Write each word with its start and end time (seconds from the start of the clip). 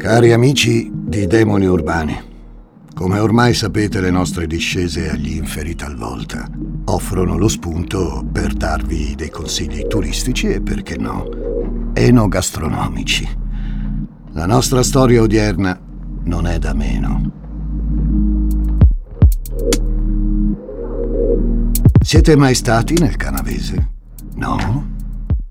Cari 0.00 0.32
amici 0.32 0.90
di 0.90 1.26
Demoni 1.26 1.66
Urbani, 1.66 2.18
come 2.94 3.18
ormai 3.18 3.52
sapete 3.52 4.00
le 4.00 4.10
nostre 4.10 4.46
discese 4.46 5.10
agli 5.10 5.36
inferi 5.36 5.74
talvolta 5.74 6.48
offrono 6.86 7.36
lo 7.36 7.48
spunto 7.48 8.26
per 8.32 8.54
darvi 8.54 9.14
dei 9.14 9.28
consigli 9.28 9.86
turistici 9.86 10.48
e 10.48 10.62
perché 10.62 10.96
no, 10.96 11.28
enogastronomici. 11.92 13.28
La 14.32 14.46
nostra 14.46 14.82
storia 14.82 15.20
odierna 15.20 15.78
non 16.24 16.46
è 16.46 16.58
da 16.58 16.72
meno. 16.72 17.32
Siete 22.02 22.36
mai 22.38 22.54
stati 22.54 22.94
nel 22.98 23.16
canavese? 23.16 23.90
No? 24.36 24.86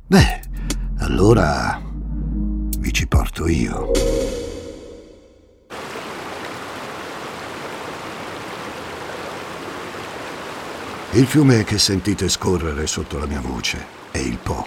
Beh, 0.07 0.41
allora 0.97 1.79
vi 2.79 2.91
ci 2.91 3.07
porto 3.07 3.47
io. 3.47 4.08
Il 11.13 11.25
fiume 11.25 11.63
che 11.63 11.79
sentite 11.79 12.29
scorrere 12.29 12.85
sotto 12.85 13.17
la 13.17 13.25
mia 13.25 13.41
voce 13.41 13.83
è 14.11 14.19
il 14.19 14.37
Po, 14.37 14.63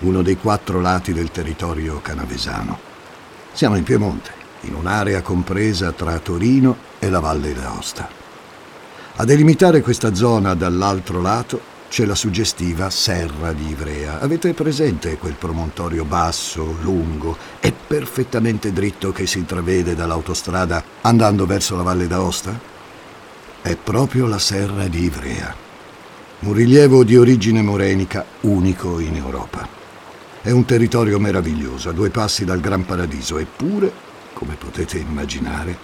uno 0.00 0.22
dei 0.22 0.36
quattro 0.36 0.80
lati 0.80 1.12
del 1.12 1.30
territorio 1.30 2.00
canavesano. 2.00 2.76
Siamo 3.52 3.76
in 3.76 3.84
Piemonte, 3.84 4.32
in 4.62 4.74
un'area 4.74 5.22
compresa 5.22 5.92
tra 5.92 6.18
Torino 6.18 6.76
e 6.98 7.08
la 7.08 7.20
Valle 7.20 7.54
d'Aosta. 7.54 8.08
A 9.14 9.24
delimitare 9.24 9.80
questa 9.80 10.16
zona 10.16 10.54
dall'altro 10.54 11.22
lato 11.22 11.60
c'è 11.88 12.04
la 12.06 12.16
suggestiva 12.16 12.90
Serra 12.90 13.52
di 13.52 13.68
Ivrea. 13.68 14.18
Avete 14.18 14.54
presente 14.54 15.16
quel 15.16 15.34
promontorio 15.34 16.04
basso, 16.04 16.76
lungo 16.80 17.36
e 17.60 17.72
perfettamente 17.72 18.72
dritto 18.72 19.12
che 19.12 19.28
si 19.28 19.38
intravede 19.38 19.94
dall'autostrada 19.94 20.82
andando 21.02 21.46
verso 21.46 21.76
la 21.76 21.82
Valle 21.84 22.08
d'Aosta? 22.08 22.58
È 23.62 23.76
proprio 23.76 24.26
la 24.26 24.40
Serra 24.40 24.88
di 24.88 25.04
Ivrea 25.04 25.66
un 26.40 26.52
rilievo 26.52 27.02
di 27.02 27.16
origine 27.16 27.62
morenica 27.62 28.24
unico 28.42 29.00
in 29.00 29.16
Europa. 29.16 29.68
È 30.40 30.50
un 30.50 30.64
territorio 30.64 31.18
meraviglioso, 31.18 31.88
a 31.88 31.92
due 31.92 32.10
passi 32.10 32.44
dal 32.44 32.60
Gran 32.60 32.84
Paradiso, 32.84 33.38
eppure, 33.38 33.92
come 34.34 34.54
potete 34.54 34.98
immaginare, 34.98 35.76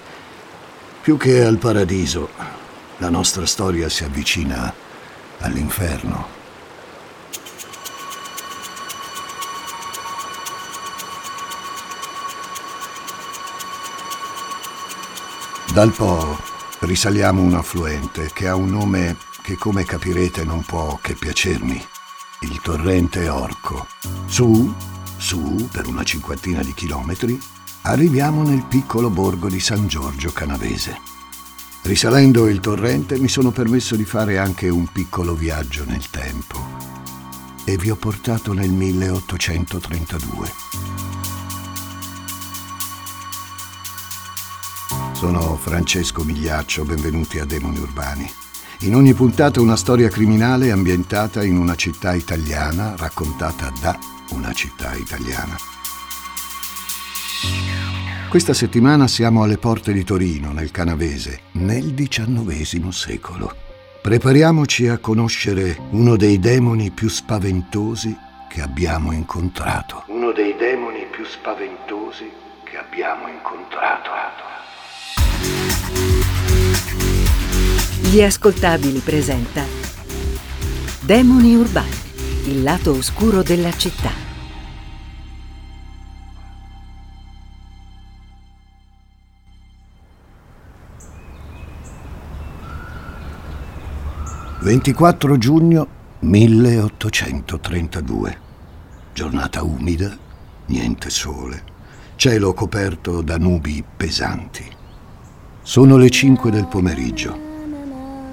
più 1.01 1.17
che 1.17 1.45
al 1.45 1.59
paradiso, 1.59 2.31
la 2.99 3.11
nostra 3.11 3.47
storia 3.47 3.89
si 3.89 4.05
avvicina 4.05 4.73
all'inferno. 5.41 6.43
Dal 15.73 15.91
Po 15.91 16.39
risaliamo 16.81 17.43
un 17.43 17.55
affluente 17.55 18.31
che 18.33 18.47
ha 18.47 18.55
un 18.55 18.71
nome 18.71 19.24
che 19.45 19.57
come 19.57 19.85
capirete 19.85 20.43
non 20.43 20.63
può 20.63 20.99
che 21.03 21.13
piacermi, 21.13 21.87
il 22.41 22.61
torrente 22.63 23.29
Orco. 23.29 23.87
Su, 24.25 24.75
su, 25.19 25.69
per 25.71 25.87
una 25.87 26.03
cinquantina 26.03 26.63
di 26.63 26.73
chilometri, 26.73 27.39
arriviamo 27.83 28.43
nel 28.43 28.65
piccolo 28.65 29.11
borgo 29.11 29.51
di 29.51 29.61
San 29.61 29.87
Giorgio 29.87 30.33
Canavese. 30.33 30.99
Risalendo 31.83 32.49
il 32.49 32.61
torrente 32.61 33.19
mi 33.19 33.29
sono 33.29 33.51
permesso 33.51 33.97
di 33.97 34.07
fare 34.07 34.39
anche 34.39 34.71
un 34.71 34.87
piccolo 34.87 35.35
viaggio 35.35 35.85
nel 35.85 36.09
tempo 36.09 36.59
e 37.67 37.77
vi 37.77 37.91
ho 37.91 37.97
portato 37.97 38.55
nel 38.55 38.71
1832. 38.71 40.53
Sono 45.13 45.59
Francesco 45.59 46.25
Migliaccio, 46.25 46.85
benvenuti 46.85 47.39
a 47.39 47.45
Demoni 47.45 47.79
Urbani. 47.79 48.44
In 48.81 48.95
ogni 48.95 49.15
puntata 49.15 49.61
una 49.61 49.77
storia 49.77 50.09
criminale 50.09 50.71
ambientata 50.71 51.43
in 51.43 51.57
una 51.57 51.75
città 51.75 52.13
italiana, 52.15 52.95
raccontata 52.97 53.73
da 53.81 53.97
una 54.31 54.53
città 54.53 54.95
italiana. 54.95 55.57
Questa 58.29 58.53
settimana 58.53 59.07
siamo 59.07 59.45
alle 59.45 59.59
porte 59.59 59.93
di 59.93 60.03
Torino, 60.03 60.53
nel 60.53 60.73
Canavese, 60.73 61.43
nel 61.53 61.95
XIX 61.95 62.89
secolo. 62.89 63.55
Prepariamoci 64.03 64.89
a 64.89 64.99
conoscere 64.99 65.79
uno 65.91 66.17
dei 66.17 66.39
demoni 66.41 66.91
più 66.91 67.09
spaventosi 67.09 68.15
che 68.49 68.61
abbiamo 68.61 69.13
incontrato. 69.13 70.03
Uno 70.09 70.33
dei 70.33 70.57
demoni 70.57 71.07
più 71.11 71.25
spaventosi 71.25 72.29
che 72.65 72.77
abbiamo 72.77 73.29
incontrato. 73.29 74.11
Gli 78.15 78.23
ascoltabili 78.23 79.01
presenta 79.01 79.65
Demoni 81.01 81.57
urbani, 81.57 81.91
il 82.47 82.63
lato 82.63 82.93
oscuro 82.93 83.43
della 83.43 83.73
città. 83.73 84.13
«24 94.63 95.37
giugno 95.37 95.89
1832. 96.21 98.39
Giornata 99.13 99.65
umida, 99.65 100.17
niente 100.67 101.11
sole, 101.11 101.65
cielo 102.15 102.55
coperto 102.55 103.23
da 103.23 103.39
nubi 103.39 103.83
pesanti. 103.97 104.65
Sono 105.63 105.97
le 105.97 106.11
5 106.11 106.53
del 106.53 106.69
pomeriggio. 106.69 107.44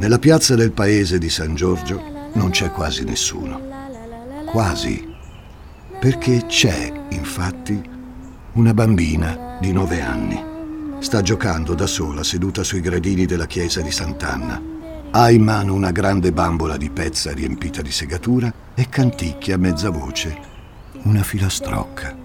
Nella 0.01 0.17
piazza 0.17 0.55
del 0.55 0.71
paese 0.71 1.19
di 1.19 1.29
San 1.29 1.53
Giorgio 1.53 2.01
non 2.33 2.49
c'è 2.49 2.71
quasi 2.71 3.03
nessuno. 3.03 3.61
Quasi. 4.47 5.07
Perché 5.99 6.47
c'è, 6.47 6.91
infatti, 7.09 7.79
una 8.53 8.73
bambina 8.73 9.59
di 9.61 9.71
nove 9.71 10.01
anni. 10.01 10.43
Sta 11.03 11.21
giocando 11.21 11.75
da 11.75 11.85
sola 11.85 12.23
seduta 12.23 12.63
sui 12.63 12.81
gradini 12.81 13.27
della 13.27 13.45
chiesa 13.45 13.81
di 13.81 13.91
Sant'Anna. 13.91 14.59
Ha 15.11 15.29
in 15.29 15.43
mano 15.43 15.75
una 15.75 15.91
grande 15.91 16.31
bambola 16.31 16.77
di 16.77 16.89
pezza 16.89 17.31
riempita 17.31 17.83
di 17.83 17.91
segatura 17.91 18.51
e 18.73 18.89
canticchia 18.89 19.53
a 19.53 19.59
mezza 19.59 19.91
voce 19.91 20.35
una 21.03 21.21
filastrocca. 21.21 22.17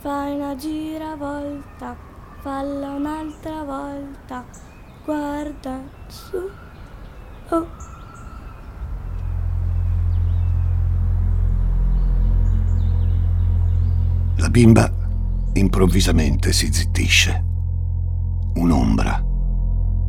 Fai 0.00 0.34
una 0.34 0.56
giravolta, 0.56 1.96
falla 2.40 2.94
un'altra 2.94 3.62
volta 3.62 4.67
guarda 5.08 5.80
su. 6.06 6.36
Oh. 7.48 7.66
La 14.36 14.50
bimba 14.50 14.92
improvvisamente 15.54 16.52
si 16.52 16.70
zittisce. 16.70 17.42
Un'ombra, 18.56 19.24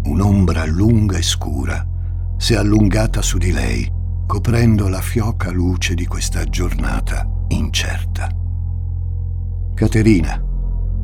un'ombra 0.04 0.66
lunga 0.66 1.18
e 1.18 1.22
scura, 1.22 1.88
si 2.36 2.54
è 2.56 2.58
allungata 2.58 3.22
su 3.22 3.38
di 3.38 3.54
lei, 3.54 3.90
coprendo 4.28 4.90
la 4.90 5.02
fioca 5.02 5.50
luce 5.50 5.94
di 5.94 6.06
questa 6.06 6.44
giornata 6.44 7.26
incerta. 7.48 8.28
Caterina, 9.76 10.44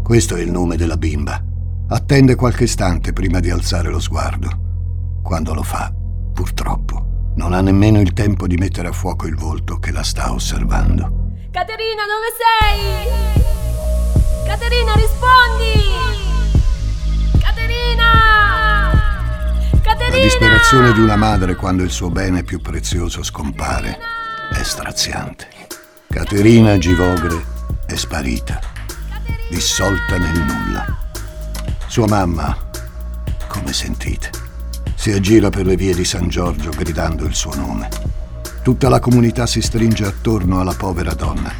questo 0.03 0.35
è 0.35 0.41
il 0.41 0.51
nome 0.51 0.75
della 0.75 0.97
bimba. 0.97 1.54
Attende 1.87 2.33
qualche 2.33 2.63
istante 2.63 3.13
prima 3.13 3.39
di 3.39 3.51
alzare 3.51 3.91
lo 3.91 3.99
sguardo. 3.99 5.19
Quando 5.21 5.53
lo 5.53 5.61
fa, 5.61 5.93
purtroppo, 6.33 7.33
non 7.35 7.53
ha 7.53 7.61
nemmeno 7.61 8.01
il 8.01 8.13
tempo 8.13 8.47
di 8.47 8.55
mettere 8.55 8.87
a 8.87 8.91
fuoco 8.91 9.27
il 9.27 9.35
volto 9.35 9.77
che 9.77 9.91
la 9.91 10.01
sta 10.01 10.31
osservando. 10.31 11.33
Caterina, 11.51 12.01
dove 12.09 12.33
sei? 12.41 13.07
Caterina, 14.47 14.93
rispondi! 14.95 15.73
Caterina! 17.39 18.91
Caterina! 19.83 20.17
La 20.17 20.23
disperazione 20.23 20.91
di 20.91 21.01
una 21.01 21.17
madre 21.17 21.53
quando 21.53 21.83
il 21.83 21.91
suo 21.91 22.09
bene 22.09 22.43
più 22.43 22.61
prezioso 22.61 23.21
scompare 23.21 23.99
è 24.51 24.63
straziante. 24.63 25.47
Caterina 26.07 26.79
Givogre 26.79 27.45
è 27.85 27.95
sparita, 27.95 28.59
dissolta 29.49 30.17
nel 30.17 30.39
nulla. 30.39 31.04
Sua 31.95 32.07
mamma, 32.07 32.57
come 33.47 33.71
sentite, 33.71 34.29
si 34.95 35.13
aggira 35.13 35.49
per 35.49 35.65
le 35.65 35.77
vie 35.77 35.95
di 35.95 36.03
San 36.03 36.27
Giorgio 36.27 36.71
gridando 36.71 37.23
il 37.23 37.33
suo 37.33 37.55
nome. 37.55 37.87
Tutta 38.63 38.89
la 38.89 38.99
comunità 38.99 39.45
si 39.45 39.61
stringe 39.61 40.05
attorno 40.05 40.59
alla 40.59 40.73
povera 40.73 41.13
donna. 41.13 41.53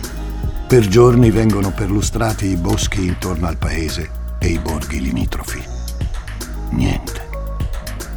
Per 0.67 0.87
giorni 0.89 1.31
vengono 1.31 1.71
perlustrati 1.71 2.47
i 2.47 2.57
boschi 2.57 3.05
intorno 3.05 3.47
al 3.47 3.55
paese 3.55 4.09
e 4.37 4.49
i 4.49 4.59
borghi 4.59 4.99
limitrofi. 4.99 5.63
Niente. 6.71 7.29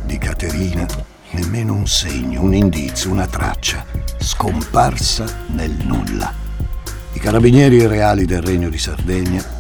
Di 0.04 0.18
Caterina 0.18 0.88
nemmeno 1.30 1.74
un 1.74 1.86
segno, 1.86 2.42
un 2.42 2.52
indizio, 2.52 3.12
una 3.12 3.28
traccia, 3.28 3.84
scomparsa 4.18 5.24
nel 5.52 5.70
nulla. 5.84 6.34
I 7.12 7.20
carabinieri 7.20 7.86
reali 7.86 8.24
del 8.24 8.42
Regno 8.42 8.68
di 8.70 8.78
Sardegna 8.78 9.57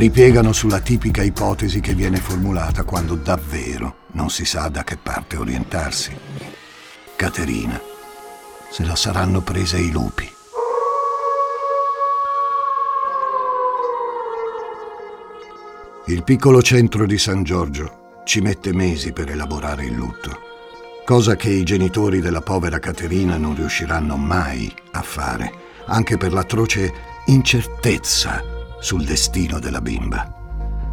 ripiegano 0.00 0.54
sulla 0.54 0.80
tipica 0.80 1.22
ipotesi 1.22 1.80
che 1.80 1.92
viene 1.92 2.16
formulata 2.16 2.84
quando 2.84 3.16
davvero 3.16 4.06
non 4.12 4.30
si 4.30 4.46
sa 4.46 4.68
da 4.68 4.82
che 4.82 4.96
parte 4.96 5.36
orientarsi. 5.36 6.16
Caterina, 7.16 7.78
se 8.70 8.86
la 8.86 8.96
saranno 8.96 9.42
presa 9.42 9.76
i 9.76 9.90
lupi. 9.90 10.26
Il 16.06 16.24
piccolo 16.24 16.62
centro 16.62 17.04
di 17.04 17.18
San 17.18 17.42
Giorgio 17.42 18.22
ci 18.24 18.40
mette 18.40 18.72
mesi 18.72 19.12
per 19.12 19.30
elaborare 19.30 19.84
il 19.84 19.92
lutto, 19.92 20.30
cosa 21.04 21.36
che 21.36 21.50
i 21.50 21.62
genitori 21.62 22.20
della 22.20 22.40
povera 22.40 22.78
Caterina 22.78 23.36
non 23.36 23.54
riusciranno 23.54 24.16
mai 24.16 24.74
a 24.92 25.02
fare, 25.02 25.52
anche 25.84 26.16
per 26.16 26.32
l'atroce 26.32 26.90
incertezza 27.26 28.59
sul 28.80 29.04
destino 29.04 29.58
della 29.58 29.80
bimba. 29.80 30.38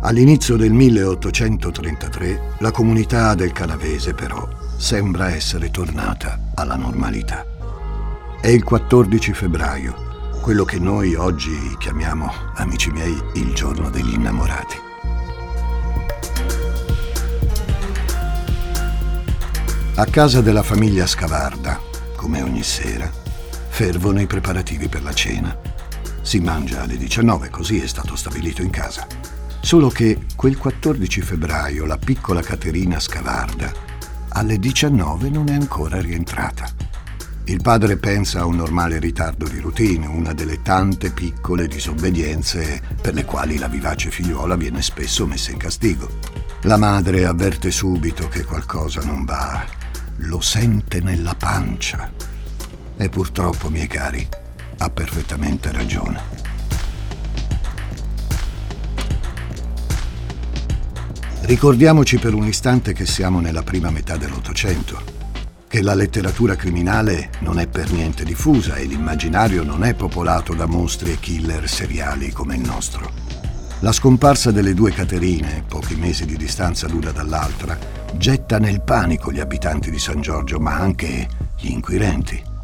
All'inizio 0.02 0.56
del 0.58 0.72
1833 0.72 2.56
la 2.60 2.72
comunità 2.72 3.34
del 3.34 3.52
Canavese 3.52 4.14
però 4.14 4.48
sembra 4.78 5.32
essere 5.32 5.72
tornata 5.72 6.40
alla 6.54 6.76
normalità. 6.76 7.44
È 8.40 8.48
il 8.48 8.64
14 8.64 9.34
febbraio, 9.34 10.40
quello 10.42 10.64
che 10.64 10.78
noi 10.78 11.16
oggi 11.16 11.76
chiamiamo, 11.80 12.32
amici 12.56 12.92
miei, 12.92 13.20
il 13.34 13.54
giorno 13.54 13.90
degli 13.90 14.14
innamorati. 14.14 14.86
A 19.96 20.06
casa 20.06 20.42
della 20.42 20.62
famiglia 20.62 21.08
Scavarda, 21.08 21.80
come 22.16 22.44
ogni 22.44 22.62
sera, 22.62 23.12
fervono 23.68 24.22
i 24.22 24.28
preparativi 24.28 24.88
per 24.88 25.02
la 25.02 25.14
cena. 25.14 25.77
Si 26.28 26.42
mangia 26.42 26.82
alle 26.82 26.98
19, 26.98 27.50
così 27.50 27.80
è 27.80 27.88
stato 27.88 28.18
stabilito 28.18 28.62
in 28.62 28.70
casa. 28.70 29.08
Solo 29.62 29.88
che 29.88 30.26
quel 30.36 30.58
14 30.58 31.22
febbraio 31.22 31.86
la 31.86 31.98
piccola 31.98 32.42
Caterina 32.42 33.00
Scavarda 33.00 33.72
alle 34.28 34.60
19 34.60 35.30
non 35.30 35.48
è 35.48 35.54
ancora 35.54 36.02
rientrata. 36.02 36.68
Il 37.46 37.62
padre 37.62 37.96
pensa 37.96 38.42
a 38.42 38.46
un 38.46 38.58
normale 38.58 39.00
ritardo 39.00 39.48
di 39.48 39.60
routine, 39.60 40.06
una 40.06 40.34
delle 40.34 40.62
tante 40.62 41.12
piccole 41.12 41.66
disobbedienze 41.66 42.82
per 43.02 43.14
le 43.14 43.24
quali 43.24 43.58
la 43.58 43.70
vivace 43.70 44.12
figliuola 44.12 44.58
viene 44.58 44.82
spesso 44.82 45.26
messa 45.26 45.52
in 45.52 45.58
castigo. 45.58 46.10
La 46.64 46.76
madre 46.76 47.26
avverte 47.26 47.72
subito 47.72 48.28
che 48.28 48.44
qualcosa 48.44 49.00
non 49.00 49.24
va, 49.24 49.66
lo 50.18 50.42
sente 50.42 51.00
nella 51.00 51.36
pancia. 51.36 52.12
E 52.98 53.08
purtroppo, 53.08 53.70
miei 53.70 53.88
cari, 53.88 54.28
ha 54.78 54.90
perfettamente 54.90 55.72
ragione. 55.72 56.46
Ricordiamoci 61.42 62.18
per 62.18 62.34
un 62.34 62.46
istante 62.46 62.92
che 62.92 63.06
siamo 63.06 63.40
nella 63.40 63.64
prima 63.64 63.90
metà 63.90 64.18
dell'Ottocento, 64.18 65.02
che 65.68 65.82
la 65.82 65.94
letteratura 65.94 66.56
criminale 66.56 67.30
non 67.40 67.58
è 67.58 67.68
per 67.68 67.92
niente 67.92 68.26
diffusa 68.26 68.76
e 68.76 68.86
l'immaginario 68.86 69.64
non 69.64 69.84
è 69.86 69.94
popolato 69.94 70.54
da 70.54 70.66
mostri 70.66 71.12
e 71.12 71.20
killer 71.20 71.70
seriali 71.70 72.32
come 72.32 72.56
il 72.56 72.62
nostro. 72.62 73.10
La 73.82 73.92
scomparsa 73.92 74.52
delle 74.52 74.74
due 74.74 74.92
Caterine, 74.92 75.64
pochi 75.68 75.96
mesi 75.96 76.26
di 76.26 76.36
distanza 76.36 76.88
l'una 76.88 77.12
dall'altra, 77.12 77.78
getta 78.16 78.58
nel 78.58 78.82
panico 78.82 79.32
gli 79.32 79.40
abitanti 79.40 79.92
di 79.92 80.00
San 80.00 80.20
Giorgio, 80.20 80.60
ma 80.60 80.76
anche 80.76 81.28
gli 81.60 81.70
inquirenti. 81.70 82.56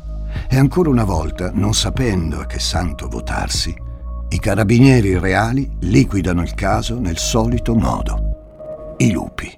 E 0.49 0.57
ancora 0.57 0.89
una 0.89 1.03
volta, 1.03 1.51
non 1.53 1.73
sapendo 1.73 2.39
a 2.39 2.45
che 2.45 2.59
santo 2.59 3.07
votarsi, 3.07 3.73
i 4.29 4.39
carabinieri 4.39 5.17
reali 5.17 5.69
liquidano 5.81 6.41
il 6.41 6.53
caso 6.55 6.99
nel 6.99 7.17
solito 7.17 7.75
modo 7.75 8.95
i 8.97 9.11
lupi. 9.11 9.57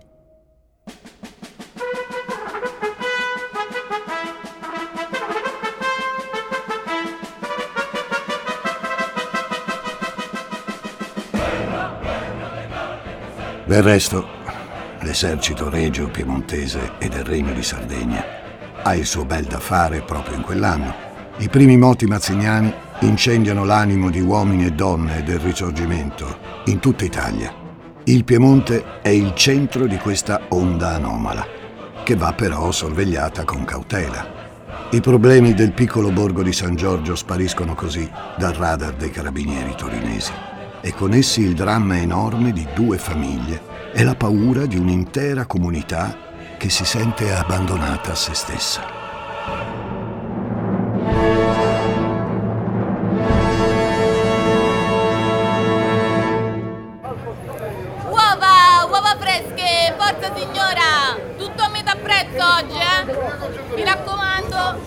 Del 13.65 13.81
resto, 13.81 14.27
l'esercito 15.01 15.69
regio 15.69 16.09
piemontese 16.09 16.93
e 16.99 17.09
del 17.09 17.23
Regno 17.23 17.51
di 17.51 17.63
Sardegna 17.63 18.44
ha 18.85 18.95
il 18.95 19.05
suo 19.05 19.25
bel 19.25 19.45
da 19.45 19.59
fare 19.59 20.01
proprio 20.01 20.37
in 20.37 20.41
quell'anno. 20.41 20.93
I 21.37 21.49
primi 21.49 21.77
moti 21.77 22.05
mazziniani 22.05 22.73
incendiano 23.01 23.65
l'animo 23.65 24.09
di 24.09 24.21
uomini 24.21 24.65
e 24.65 24.71
donne 24.71 25.21
del 25.23 25.39
risorgimento 25.39 26.37
in 26.65 26.79
tutta 26.79 27.03
Italia 27.03 27.63
il 28.07 28.23
Piemonte 28.23 29.01
è 29.01 29.09
il 29.09 29.33
centro 29.33 29.87
di 29.87 29.97
questa 29.97 30.41
onda 30.49 30.89
anomala, 30.89 31.43
che 32.03 32.15
va 32.15 32.33
però 32.33 32.71
sorvegliata 32.71 33.43
con 33.45 33.65
cautela. 33.65 34.87
I 34.91 35.01
problemi 35.01 35.55
del 35.55 35.73
piccolo 35.73 36.11
borgo 36.11 36.43
di 36.43 36.53
San 36.53 36.75
Giorgio 36.75 37.15
spariscono 37.15 37.73
così 37.73 38.07
dal 38.37 38.53
radar 38.53 38.93
dei 38.93 39.09
carabinieri 39.09 39.73
torinesi 39.75 40.31
e 40.81 40.93
con 40.93 41.13
essi 41.13 41.41
il 41.41 41.55
dramma 41.55 41.97
enorme 41.97 42.51
di 42.51 42.67
due 42.75 42.99
famiglie 42.99 43.89
e 43.91 44.03
la 44.03 44.13
paura 44.13 44.67
di 44.67 44.77
un'intera 44.77 45.47
comunità 45.47 46.24
che 46.57 46.69
si 46.69 46.85
sente 46.85 47.33
abbandonata 47.33 48.11
a 48.11 48.15
se 48.15 48.33
stessa. 48.33 48.95
forza 60.05 60.33
signora! 60.35 61.17
Tutto 61.37 61.63
a 61.63 61.69
metà 61.69 61.95
prezzo 61.95 62.43
oggi, 62.43 62.77
eh? 62.77 63.75
Mi 63.75 63.83
raccomando! 63.83 64.79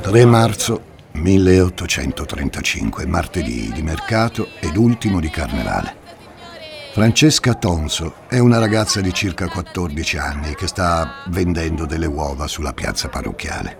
3 0.00 0.24
marzo 0.24 0.82
1835, 1.12 3.06
martedì 3.06 3.70
di 3.72 3.82
mercato 3.82 4.48
ed 4.60 4.76
ultimo 4.76 5.20
di 5.20 5.30
carnevale. 5.30 6.01
Francesca 6.92 7.54
Tonso 7.54 8.16
è 8.28 8.38
una 8.38 8.58
ragazza 8.58 9.00
di 9.00 9.14
circa 9.14 9.48
14 9.48 10.18
anni 10.18 10.54
che 10.54 10.66
sta 10.66 11.22
vendendo 11.28 11.86
delle 11.86 12.04
uova 12.04 12.46
sulla 12.46 12.74
piazza 12.74 13.08
parrocchiale. 13.08 13.78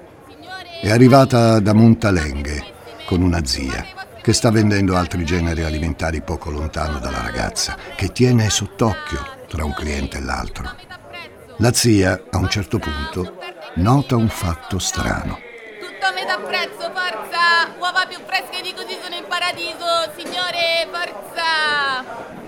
È 0.81 0.91
arrivata 0.91 1.61
da 1.61 1.75
Montalenghe 1.75 2.64
con 3.04 3.21
una 3.21 3.45
zia 3.45 3.85
che 4.23 4.33
sta 4.33 4.50
vendendo 4.50 4.97
altri 4.97 5.26
generi 5.26 5.62
alimentari 5.62 6.23
poco 6.23 6.50
lontano 6.50 7.00
dalla 7.00 7.21
ragazza, 7.21 7.76
che 7.95 8.12
tiene 8.12 8.49
sott'occhio 8.49 9.45
tra 9.47 9.62
un 9.62 9.75
cliente 9.75 10.16
e 10.16 10.23
l'altro. 10.23 10.75
La 11.59 11.75
zia, 11.75 12.19
a 12.31 12.38
un 12.38 12.49
certo 12.49 12.78
punto, 12.78 13.37
nota 13.75 14.16
un 14.16 14.31
fatto 14.31 14.78
strano. 14.78 15.38
Tutto 15.78 16.07
a 16.07 16.12
metà 16.12 16.38
prezzo, 16.38 16.90
forza! 16.95 17.76
Uova 17.78 18.07
più 18.09 18.16
fresche 18.25 18.62
di 18.62 18.73
così 18.73 18.97
sono 19.02 19.16
in 19.16 19.26
paradiso, 19.28 19.85
signore, 20.16 20.88
forza! 20.90 22.41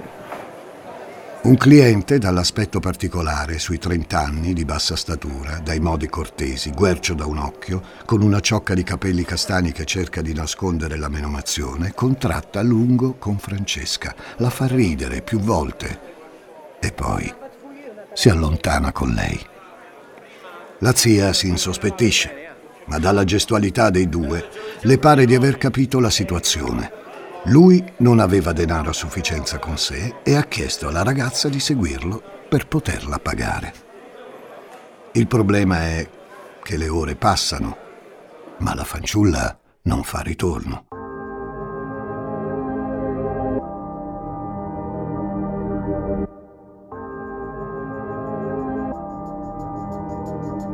Un 1.44 1.58
cliente 1.58 2.16
dall'aspetto 2.16 2.80
particolare, 2.80 3.58
sui 3.58 3.78
30 3.78 4.18
anni, 4.18 4.54
di 4.54 4.64
bassa 4.64 4.96
statura, 4.96 5.58
dai 5.58 5.78
modi 5.78 6.08
cortesi, 6.08 6.70
guercio 6.70 7.12
da 7.12 7.26
un 7.26 7.36
occhio, 7.36 7.82
con 8.06 8.22
una 8.22 8.40
ciocca 8.40 8.72
di 8.72 8.82
capelli 8.82 9.24
castani 9.24 9.70
che 9.70 9.84
cerca 9.84 10.22
di 10.22 10.32
nascondere 10.32 10.96
la 10.96 11.10
menomazione, 11.10 11.92
contratta 11.92 12.60
a 12.60 12.62
lungo 12.62 13.16
con 13.18 13.36
Francesca, 13.36 14.14
la 14.38 14.48
fa 14.48 14.66
ridere 14.66 15.20
più 15.20 15.38
volte 15.38 16.00
e 16.80 16.92
poi 16.92 17.30
si 18.14 18.30
allontana 18.30 18.90
con 18.90 19.10
lei. 19.10 19.38
La 20.78 20.94
zia 20.94 21.34
si 21.34 21.48
insospettisce, 21.48 22.54
ma 22.86 22.98
dalla 22.98 23.24
gestualità 23.24 23.90
dei 23.90 24.08
due 24.08 24.48
le 24.80 24.96
pare 24.98 25.26
di 25.26 25.34
aver 25.34 25.58
capito 25.58 26.00
la 26.00 26.10
situazione. 26.10 27.03
Lui 27.48 27.84
non 27.98 28.20
aveva 28.20 28.52
denaro 28.52 28.88
a 28.88 28.94
sufficienza 28.94 29.58
con 29.58 29.76
sé 29.76 30.16
e 30.22 30.34
ha 30.34 30.44
chiesto 30.44 30.88
alla 30.88 31.02
ragazza 31.02 31.50
di 31.50 31.60
seguirlo 31.60 32.22
per 32.48 32.66
poterla 32.66 33.18
pagare. 33.18 33.74
Il 35.12 35.26
problema 35.26 35.80
è 35.80 36.08
che 36.62 36.78
le 36.78 36.88
ore 36.88 37.16
passano, 37.16 37.76
ma 38.58 38.74
la 38.74 38.84
fanciulla 38.84 39.58
non 39.82 40.02
fa 40.04 40.20
ritorno. 40.20 40.86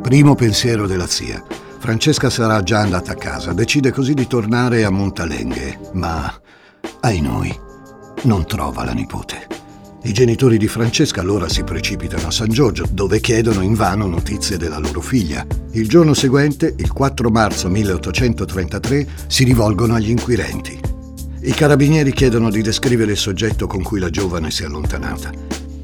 Primo 0.03 0.35
pensiero 0.37 0.87
della 0.87 1.09
zia. 1.09 1.43
Francesca 1.81 2.31
sarà 2.31 2.63
già 2.63 2.81
andata 2.81 3.13
a 3.13 3.17
casa, 3.17 3.53
decide 3.53 3.91
così 3.91 4.15
di 4.15 4.27
tornare 4.27 4.85
a 4.85 4.91
Montalenghe, 4.91 5.91
ma, 5.95 6.31
ai 7.01 7.21
noi, 7.21 7.57
non 8.23 8.47
trova 8.47 8.85
la 8.85 8.93
nipote. 8.93 9.47
I 10.03 10.13
genitori 10.13 10.57
di 10.57 10.67
Francesca 10.67 11.21
allora 11.21 11.49
si 11.49 11.63
precipitano 11.63 12.29
a 12.29 12.31
San 12.31 12.49
Giorgio, 12.49 12.87
dove 12.91 13.21
chiedono 13.21 13.61
invano 13.61 14.07
notizie 14.07 14.57
della 14.57 14.79
loro 14.79 15.01
figlia. 15.01 15.47
Il 15.73 15.89
giorno 15.89 16.15
seguente, 16.15 16.75
il 16.77 16.91
4 16.91 17.31
marzo 17.31 17.69
1833, 17.69 19.07
si 19.27 19.45
rivolgono 19.45 19.95
agli 19.95 20.11
inquirenti. 20.11 20.81
I 21.43 21.53
carabinieri 21.53 22.13
chiedono 22.13 22.51
di 22.51 22.63
descrivere 22.63 23.13
il 23.13 23.19
soggetto 23.19 23.67
con 23.67 23.83
cui 23.83 23.99
la 23.99 24.11
giovane 24.11 24.51
si 24.51 24.63
è 24.63 24.67
allontanata 24.67 25.31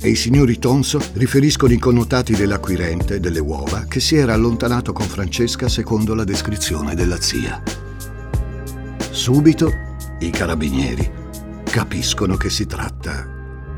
e 0.00 0.10
i 0.10 0.14
signori 0.14 0.58
Tonso 0.58 1.00
riferiscono 1.14 1.72
i 1.72 1.78
connotati 1.78 2.34
dell'acquirente 2.34 3.18
delle 3.20 3.40
uova 3.40 3.86
che 3.88 4.00
si 4.00 4.16
era 4.16 4.34
allontanato 4.34 4.92
con 4.92 5.06
Francesca 5.06 5.68
secondo 5.68 6.14
la 6.14 6.24
descrizione 6.24 6.94
della 6.94 7.20
zia. 7.20 7.62
Subito 9.10 9.85
i 10.18 10.30
carabinieri 10.30 11.10
capiscono 11.64 12.36
che 12.36 12.48
si 12.48 12.66
tratta 12.66 13.28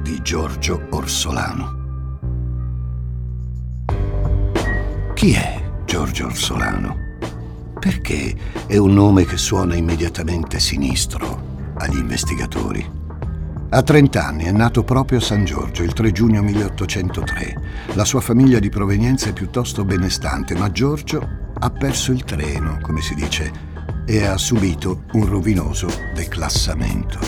di 0.00 0.20
Giorgio 0.22 0.86
Orsolano. 0.90 1.76
Chi 5.14 5.32
è 5.32 5.60
Giorgio 5.84 6.26
Orsolano? 6.26 6.96
Perché 7.80 8.36
è 8.66 8.76
un 8.76 8.94
nome 8.94 9.24
che 9.24 9.36
suona 9.36 9.74
immediatamente 9.74 10.60
sinistro 10.60 11.72
agli 11.74 11.98
investigatori. 11.98 12.88
A 13.70 13.82
30 13.82 14.24
anni 14.24 14.44
è 14.44 14.52
nato 14.52 14.84
proprio 14.84 15.18
a 15.18 15.22
San 15.22 15.44
Giorgio 15.44 15.82
il 15.82 15.92
3 15.92 16.12
giugno 16.12 16.40
1803. 16.40 17.60
La 17.94 18.04
sua 18.04 18.20
famiglia 18.20 18.60
di 18.60 18.70
provenienza 18.70 19.28
è 19.28 19.32
piuttosto 19.32 19.84
benestante, 19.84 20.54
ma 20.54 20.70
Giorgio 20.70 21.28
ha 21.58 21.70
perso 21.70 22.12
il 22.12 22.22
treno, 22.22 22.78
come 22.80 23.02
si 23.02 23.14
dice, 23.14 23.67
e 24.10 24.24
ha 24.24 24.38
subito 24.38 25.02
un 25.12 25.26
rovinoso 25.26 25.86
declassamento. 26.14 27.18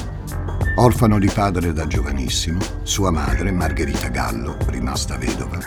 Orfano 0.77 1.19
di 1.19 1.29
padre 1.29 1.75
da 1.75 1.87
giovanissimo, 1.87 2.59
sua 2.85 3.11
madre, 3.11 3.53
Margherita 3.53 4.09
Gallo, 4.09 4.57
rimasta 4.69 5.19
vedova, 5.19 5.59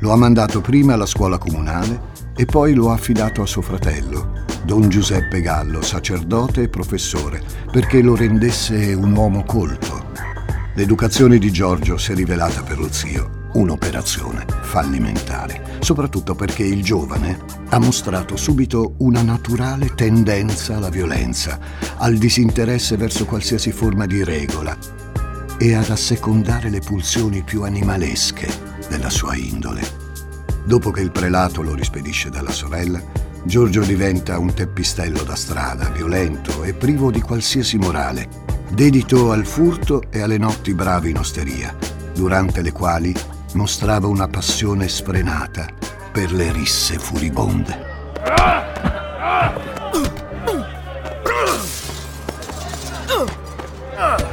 lo 0.00 0.12
ha 0.12 0.16
mandato 0.16 0.60
prima 0.60 0.92
alla 0.92 1.06
scuola 1.06 1.38
comunale 1.38 2.16
e 2.36 2.44
poi 2.44 2.74
lo 2.74 2.90
ha 2.90 2.92
affidato 2.92 3.40
a 3.40 3.46
suo 3.46 3.62
fratello, 3.62 4.44
Don 4.64 4.90
Giuseppe 4.90 5.40
Gallo, 5.40 5.80
sacerdote 5.80 6.64
e 6.64 6.68
professore, 6.68 7.40
perché 7.72 8.02
lo 8.02 8.14
rendesse 8.14 8.92
un 8.92 9.16
uomo 9.16 9.44
colto. 9.44 10.12
L'educazione 10.74 11.38
di 11.38 11.50
Giorgio 11.50 11.96
si 11.96 12.12
è 12.12 12.14
rivelata 12.14 12.62
per 12.62 12.78
lo 12.78 12.92
zio 12.92 13.37
un'operazione 13.52 14.44
fallimentare, 14.62 15.78
soprattutto 15.80 16.34
perché 16.34 16.64
il 16.64 16.82
giovane 16.82 17.38
ha 17.68 17.78
mostrato 17.78 18.36
subito 18.36 18.94
una 18.98 19.22
naturale 19.22 19.94
tendenza 19.94 20.76
alla 20.76 20.90
violenza, 20.90 21.58
al 21.96 22.16
disinteresse 22.16 22.96
verso 22.96 23.24
qualsiasi 23.24 23.72
forma 23.72 24.06
di 24.06 24.22
regola 24.24 24.76
e 25.58 25.74
ad 25.74 25.90
assecondare 25.90 26.70
le 26.70 26.80
pulsioni 26.80 27.42
più 27.42 27.62
animalesche 27.62 28.48
della 28.88 29.10
sua 29.10 29.34
indole. 29.34 30.06
Dopo 30.64 30.90
che 30.90 31.00
il 31.00 31.10
prelato 31.10 31.62
lo 31.62 31.74
rispedisce 31.74 32.30
dalla 32.30 32.52
sorella, 32.52 33.02
Giorgio 33.44 33.82
diventa 33.82 34.38
un 34.38 34.52
teppistello 34.52 35.22
da 35.22 35.34
strada, 35.34 35.88
violento 35.88 36.62
e 36.62 36.74
privo 36.74 37.10
di 37.10 37.20
qualsiasi 37.20 37.78
morale, 37.78 38.28
dedito 38.70 39.32
al 39.32 39.46
furto 39.46 40.02
e 40.10 40.20
alle 40.20 40.36
notti 40.36 40.74
brave 40.74 41.08
in 41.08 41.18
osteria, 41.18 41.74
durante 42.12 42.60
le 42.60 42.72
quali 42.72 43.14
mostrava 43.54 44.06
una 44.06 44.28
passione 44.28 44.88
sfrenata 44.88 45.66
per 46.12 46.32
le 46.32 46.52
risse 46.52 46.98
furibonde. 46.98 47.86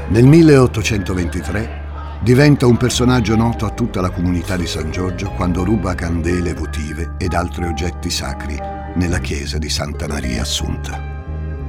Nel 0.08 0.26
1823 0.26 1.84
diventa 2.22 2.66
un 2.68 2.78
personaggio 2.78 3.36
noto 3.36 3.66
a 3.66 3.72
tutta 3.72 4.02
la 4.02 4.10
comunità 4.10 4.56
di 4.56 4.68
San 4.68 4.92
Giorgio 4.92 5.32
quando 5.32 5.64
ruba 5.64 5.96
candele 5.96 6.54
votive 6.54 7.14
ed 7.18 7.34
altri 7.34 7.66
oggetti 7.66 8.10
sacri 8.10 8.58
nella 8.96 9.20
chiesa 9.20 9.58
di 9.58 9.70
Santa 9.70 10.08
Maria 10.08 10.42
Assunta. 10.42 11.00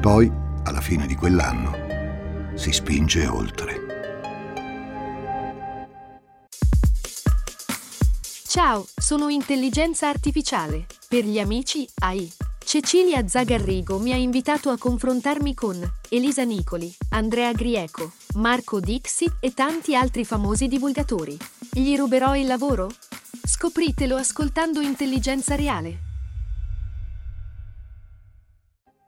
Poi, 0.01 0.31
alla 0.65 0.81
fine 0.81 1.07
di 1.07 1.15
quell'anno, 1.15 1.75
si 2.55 2.73
spinge 2.73 3.27
oltre. 3.27 3.86
Ciao, 8.57 8.87
sono 8.97 9.29
intelligenza 9.29 10.09
artificiale. 10.09 10.87
Per 11.11 11.27
gli 11.27 11.39
amici 11.39 11.87
AI. 11.97 12.27
Cecilia 12.65 13.29
Zagarrigo 13.29 13.99
mi 13.99 14.13
ha 14.13 14.17
invitato 14.17 14.71
a 14.71 14.79
confrontarmi 14.79 15.53
con 15.53 15.79
Elisa 16.09 16.43
Nicoli, 16.43 16.91
Andrea 17.11 17.53
Grieco, 17.53 18.13
Marco 18.37 18.81
Dixit 18.81 19.37
e 19.41 19.53
tanti 19.53 19.95
altri 19.95 20.25
famosi 20.25 20.69
divulgatori. 20.69 21.37
Gli 21.71 21.95
ruberò 21.99 22.35
il 22.35 22.47
lavoro? 22.47 22.91
Scopritelo 23.45 24.17
ascoltando 24.17 24.81
Intelligenza 24.81 25.55
Reale. 25.55 25.99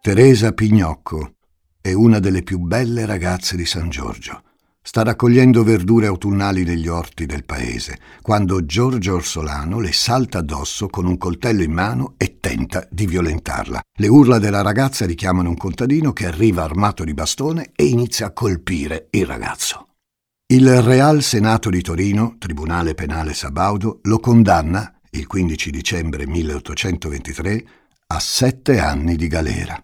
Teresa 0.02 0.52
Pignocco 0.52 1.36
è 1.80 1.94
una 1.94 2.18
delle 2.18 2.42
più 2.42 2.58
belle 2.58 3.06
ragazze 3.06 3.56
di 3.56 3.64
San 3.64 3.88
Giorgio. 3.88 4.42
Sta 4.88 5.02
raccogliendo 5.02 5.64
verdure 5.64 6.06
autunnali 6.06 6.64
negli 6.64 6.88
orti 6.88 7.26
del 7.26 7.44
paese, 7.44 7.98
quando 8.22 8.64
Giorgio 8.64 9.16
Orsolano 9.16 9.80
le 9.80 9.92
salta 9.92 10.38
addosso 10.38 10.86
con 10.86 11.04
un 11.04 11.18
coltello 11.18 11.62
in 11.62 11.72
mano 11.72 12.14
e 12.16 12.38
tenta 12.40 12.88
di 12.90 13.06
violentarla. 13.06 13.82
Le 13.98 14.08
urla 14.08 14.38
della 14.38 14.62
ragazza 14.62 15.04
richiamano 15.04 15.50
un 15.50 15.58
contadino 15.58 16.14
che 16.14 16.24
arriva 16.24 16.62
armato 16.62 17.04
di 17.04 17.12
bastone 17.12 17.72
e 17.76 17.84
inizia 17.84 18.28
a 18.28 18.32
colpire 18.32 19.08
il 19.10 19.26
ragazzo. 19.26 19.88
Il 20.46 20.80
Real 20.80 21.22
Senato 21.22 21.68
di 21.68 21.82
Torino, 21.82 22.36
Tribunale 22.38 22.94
Penale 22.94 23.34
Sabaudo, 23.34 23.98
lo 24.04 24.18
condanna, 24.20 25.00
il 25.10 25.26
15 25.26 25.70
dicembre 25.70 26.26
1823, 26.26 27.64
a 28.06 28.18
sette 28.18 28.78
anni 28.78 29.16
di 29.16 29.26
galera. 29.26 29.82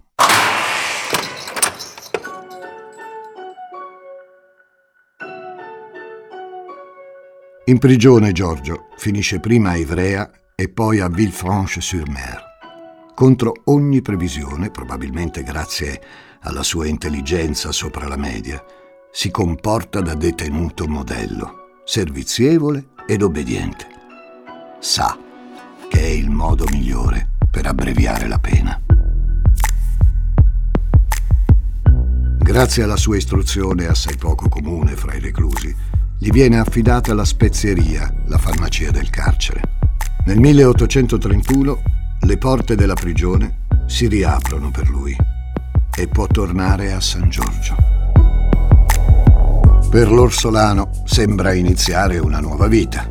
In 7.66 7.78
prigione 7.78 8.33
Giorgio 8.33 8.88
finisce 8.99 9.40
prima 9.40 9.71
a 9.71 9.76
Ivrea 9.76 10.30
e 10.54 10.68
poi 10.68 11.00
a 11.00 11.09
Villefranche-sur-Mer. 11.09 12.42
Contro 13.14 13.54
ogni 13.64 14.02
previsione, 14.02 14.71
probabilmente 14.71 15.42
grazie 15.42 15.99
alla 16.40 16.62
sua 16.62 16.87
intelligenza 16.87 17.73
sopra 17.73 18.06
la 18.06 18.18
media, 18.18 18.62
si 19.11 19.30
comporta 19.30 20.02
da 20.02 20.12
detenuto 20.14 20.87
modello, 20.87 21.80
servizievole 21.87 22.88
ed 23.06 23.23
obbediente. 23.23 23.87
Sa 24.78 25.18
che 25.88 26.00
è 26.00 26.11
il 26.11 26.28
modo 26.28 26.66
migliore 26.71 27.30
per 27.50 27.64
abbreviare 27.64 28.28
la 28.28 28.38
pena. 28.38 28.78
Grazie 32.40 32.83
alla 32.83 32.99
sua 32.99 33.16
istruzione 33.16 33.87
assai 33.87 34.16
poco 34.18 34.50
comune 34.50 34.97
fra 34.97 35.14
i 35.14 35.21
reclusi, 35.21 35.75
gli 36.18 36.30
viene 36.30 36.59
affidata 36.59 37.12
la 37.14 37.25
spezieria, 37.25 38.12
la 38.26 38.38
farmacia 38.38 38.90
del 38.90 39.11
carcere. 39.11 39.61
Nel 40.26 40.40
1831 40.40 41.83
le 42.21 42.38
porte 42.38 42.75
della 42.76 42.94
prigione 42.94 43.62
si 43.87 44.09
riaprono 44.09 44.71
per 44.71 44.88
lui 44.88 45.14
e 45.97 46.09
può 46.09 46.26
tornare 46.26 46.92
a 46.92 47.00
San 47.00 47.28
Giorgio. 47.28 47.76
Per 49.90 50.11
l'orsolano 50.11 50.90
sembra 51.04 51.52
iniziare 51.52 52.18
una 52.18 52.40
nuova 52.40 52.66
vita. 52.66 53.09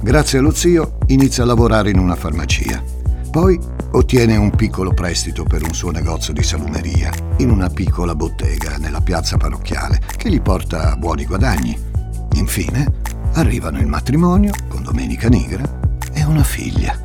Grazie 0.00 0.38
allo 0.38 0.52
zio 0.52 0.98
inizia 1.08 1.42
a 1.42 1.46
lavorare 1.46 1.90
in 1.90 1.98
una 1.98 2.16
farmacia. 2.16 2.82
Poi 3.30 3.58
ottiene 3.92 4.36
un 4.36 4.50
piccolo 4.50 4.94
prestito 4.94 5.44
per 5.44 5.62
un 5.62 5.74
suo 5.74 5.90
negozio 5.90 6.32
di 6.32 6.42
salumeria 6.42 7.10
in 7.38 7.50
una 7.50 7.68
piccola 7.68 8.14
bottega 8.14 8.76
nella 8.78 9.00
piazza 9.00 9.36
parrocchiale 9.36 10.00
che 10.16 10.30
gli 10.30 10.40
porta 10.40 10.96
buoni 10.96 11.26
guadagni. 11.26 11.91
Infine 12.34 13.00
arrivano 13.34 13.78
il 13.78 13.86
matrimonio 13.86 14.52
con 14.68 14.82
Domenica 14.82 15.28
Nigra 15.28 15.64
e 16.12 16.24
una 16.24 16.42
figlia. 16.42 16.96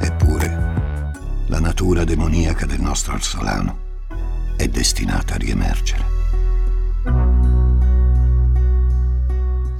Eppure, 0.00 1.12
la 1.46 1.60
natura 1.60 2.04
demoniaca 2.04 2.66
del 2.66 2.80
nostro 2.80 3.14
Orsolano 3.14 3.78
è 4.56 4.68
destinata 4.68 5.34
a 5.34 5.38
riemergere. 5.38 6.04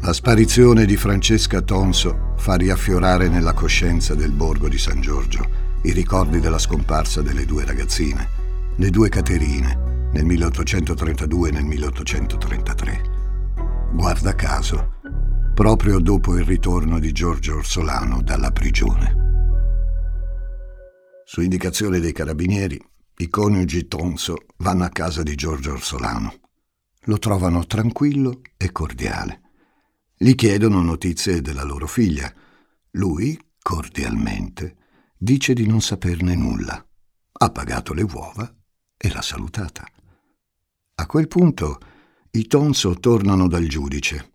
La 0.00 0.12
sparizione 0.12 0.84
di 0.84 0.96
Francesca 0.96 1.62
Tonso 1.62 2.34
fa 2.36 2.56
riaffiorare 2.56 3.28
nella 3.28 3.54
coscienza 3.54 4.14
del 4.14 4.32
borgo 4.32 4.68
di 4.68 4.78
San 4.78 5.00
Giorgio 5.00 5.62
i 5.82 5.92
ricordi 5.92 6.40
della 6.40 6.58
scomparsa 6.58 7.22
delle 7.22 7.46
due 7.46 7.64
ragazzine, 7.64 8.28
le 8.76 8.90
due 8.90 9.08
Caterine, 9.08 10.10
nel 10.12 10.24
1832 10.24 11.48
e 11.48 11.52
nel 11.52 11.64
1833 11.64 13.13
guarda 13.94 14.34
caso, 14.34 14.94
proprio 15.54 16.00
dopo 16.00 16.36
il 16.36 16.44
ritorno 16.44 16.98
di 16.98 17.12
Giorgio 17.12 17.56
Orsolano 17.56 18.22
dalla 18.22 18.50
prigione. 18.50 19.22
Su 21.24 21.40
indicazione 21.40 22.00
dei 22.00 22.12
carabinieri, 22.12 22.78
i 23.18 23.28
coniugi 23.28 23.86
Tonso 23.86 24.46
vanno 24.58 24.84
a 24.84 24.88
casa 24.88 25.22
di 25.22 25.36
Giorgio 25.36 25.72
Orsolano. 25.72 26.34
Lo 27.04 27.18
trovano 27.18 27.64
tranquillo 27.66 28.40
e 28.56 28.72
cordiale. 28.72 29.40
Gli 30.16 30.34
chiedono 30.34 30.82
notizie 30.82 31.40
della 31.40 31.62
loro 31.62 31.86
figlia. 31.86 32.32
Lui, 32.92 33.38
cordialmente, 33.62 34.76
dice 35.16 35.54
di 35.54 35.66
non 35.66 35.80
saperne 35.80 36.34
nulla. 36.34 36.84
Ha 37.32 37.50
pagato 37.50 37.94
le 37.94 38.02
uova 38.02 38.52
e 38.96 39.08
l'ha 39.10 39.22
salutata. 39.22 39.86
A 40.96 41.06
quel 41.06 41.28
punto 41.28 41.78
i 42.36 42.48
Tonso 42.48 42.94
tornano 42.94 43.46
dal 43.46 43.66
giudice. 43.68 44.32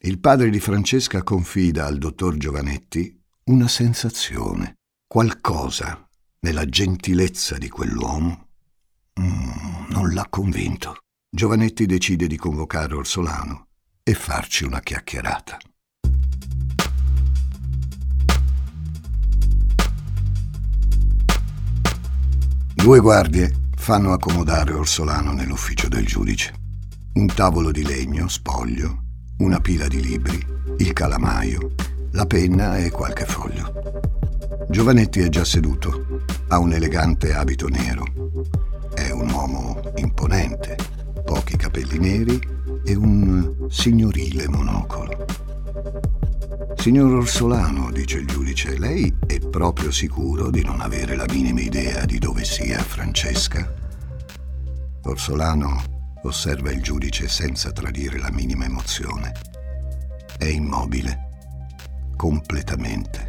Il 0.00 0.18
padre 0.20 0.48
di 0.48 0.58
Francesca 0.58 1.22
confida 1.22 1.84
al 1.84 1.98
dottor 1.98 2.38
Giovanetti 2.38 3.14
una 3.44 3.68
sensazione, 3.68 4.78
qualcosa 5.06 6.08
nella 6.40 6.64
gentilezza 6.64 7.58
di 7.58 7.68
quell'uomo. 7.68 8.48
Mm, 9.20 9.90
non 9.90 10.14
l'ha 10.14 10.26
convinto. 10.30 10.96
Giovanetti 11.30 11.84
decide 11.84 12.26
di 12.26 12.36
convocare 12.36 12.94
Orsolano 12.94 13.66
e 14.02 14.14
farci 14.14 14.64
una 14.64 14.80
chiacchierata. 14.80 15.58
Due 22.74 22.98
guardie 23.00 23.68
fanno 23.76 24.12
accomodare 24.14 24.72
Orsolano 24.72 25.32
nell'ufficio 25.32 25.88
del 25.88 26.06
giudice. 26.06 26.60
Un 27.14 27.26
tavolo 27.26 27.70
di 27.70 27.84
legno, 27.84 28.26
spoglio, 28.26 29.02
una 29.40 29.60
pila 29.60 29.86
di 29.86 30.00
libri, 30.00 30.42
il 30.78 30.94
calamaio, 30.94 31.74
la 32.12 32.24
penna 32.24 32.78
e 32.78 32.90
qualche 32.90 33.26
foglio. 33.26 33.70
Giovanetti 34.70 35.20
è 35.20 35.28
già 35.28 35.44
seduto, 35.44 36.22
ha 36.48 36.58
un 36.58 36.72
elegante 36.72 37.34
abito 37.34 37.68
nero. 37.68 38.04
È 38.94 39.10
un 39.10 39.30
uomo 39.30 39.78
imponente, 39.96 40.74
pochi 41.22 41.58
capelli 41.58 41.98
neri 41.98 42.40
e 42.82 42.94
un 42.94 43.66
signorile 43.68 44.48
monocolo. 44.48 45.26
Signor 46.76 47.12
Orsolano, 47.12 47.90
dice 47.92 48.20
il 48.20 48.26
giudice, 48.26 48.78
lei 48.78 49.14
è 49.26 49.38
proprio 49.38 49.90
sicuro 49.90 50.48
di 50.48 50.64
non 50.64 50.80
avere 50.80 51.14
la 51.14 51.26
minima 51.28 51.60
idea 51.60 52.06
di 52.06 52.18
dove 52.18 52.42
sia 52.42 52.78
Francesca? 52.78 53.70
Orsolano 55.02 55.91
osserva 56.24 56.70
il 56.70 56.82
giudice 56.82 57.28
senza 57.28 57.72
tradire 57.72 58.18
la 58.18 58.30
minima 58.30 58.64
emozione. 58.64 59.32
È 60.38 60.44
immobile, 60.44 61.28
completamente. 62.16 63.26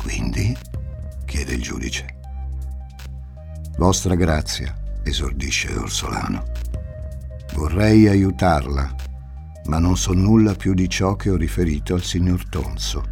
Quindi? 0.00 0.56
chiede 1.24 1.54
il 1.54 1.62
giudice. 1.62 2.20
Vostra 3.78 4.14
grazia, 4.14 4.74
esordisce 5.02 5.74
Orsolano. 5.74 6.44
Vorrei 7.54 8.06
aiutarla, 8.08 8.94
ma 9.64 9.78
non 9.78 9.96
so 9.96 10.12
nulla 10.12 10.54
più 10.54 10.74
di 10.74 10.88
ciò 10.88 11.16
che 11.16 11.30
ho 11.30 11.36
riferito 11.36 11.94
al 11.94 12.02
signor 12.02 12.48
Tonso. 12.48 13.02